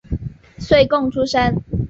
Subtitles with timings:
[0.57, 1.61] 岁贡出身。